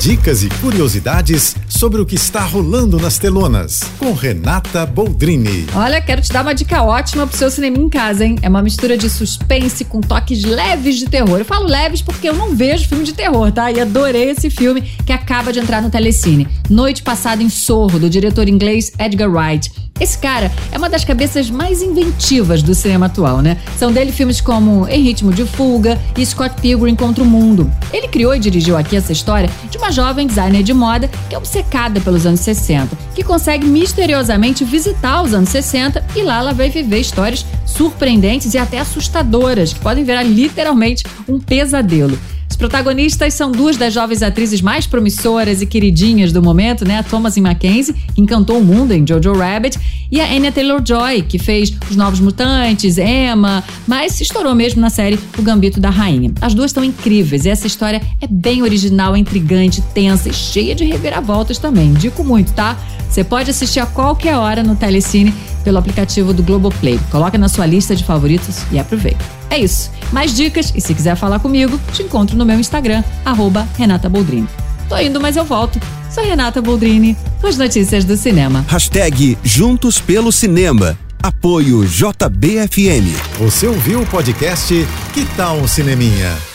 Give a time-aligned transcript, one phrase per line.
[0.00, 5.66] Dicas e curiosidades sobre o que está rolando nas telonas, com Renata Boldrini.
[5.74, 8.36] Olha, quero te dar uma dica ótima pro seu cinema em casa, hein?
[8.40, 11.38] É uma mistura de suspense com toques leves de terror.
[11.38, 13.70] Eu falo leves porque eu não vejo filme de terror, tá?
[13.70, 16.48] E adorei esse filme que acaba de entrar no Telecine.
[16.70, 19.70] Noite Passada em Sorro, do diretor inglês Edgar Wright.
[20.00, 23.58] Esse cara é uma das cabeças mais inventivas do cinema atual, né?
[23.78, 27.70] São dele filmes como Em Ritmo de Fuga e Scott Pilgrim contra o Mundo.
[27.92, 31.38] Ele criou e dirigiu aqui essa história de uma jovem designer de moda que é
[31.38, 36.70] obcecada pelos anos 60, que consegue misteriosamente visitar os anos 60 e lá ela vai
[36.70, 42.18] viver histórias surpreendentes e até assustadoras, que podem virar literalmente um pesadelo
[42.60, 46.98] protagonistas são duas das jovens atrizes mais promissoras e queridinhas do momento, né?
[46.98, 49.78] A Thomasin Mackenzie, que encantou o mundo em Jojo Rabbit,
[50.12, 55.18] e a Anya Taylor-Joy, que fez Os Novos Mutantes, Emma, mas estourou mesmo na série
[55.38, 56.32] O Gambito da Rainha.
[56.38, 60.84] As duas estão incríveis e essa história é bem original, intrigante, tensa e cheia de
[60.84, 61.94] reviravoltas também.
[61.94, 62.76] Dico muito, tá?
[63.08, 66.98] Você pode assistir a qualquer hora no Telecine pelo aplicativo do Globoplay.
[67.10, 69.24] Coloca na sua lista de favoritos e aproveita.
[69.48, 69.90] É isso.
[70.12, 74.48] Mais dicas e se quiser falar comigo, te encontro no meu Instagram, arroba Renata Boldrini.
[74.88, 75.80] Tô indo, mas eu volto.
[76.10, 78.64] Sou Renata Boldrini, com as notícias do cinema.
[78.68, 80.98] Hashtag Juntos pelo Cinema.
[81.22, 83.14] Apoio JBFM.
[83.38, 84.74] Você ouviu o podcast
[85.12, 86.49] Que tal um Cineminha?